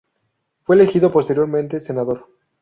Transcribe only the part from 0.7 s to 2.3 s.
elegido posteriormente senador.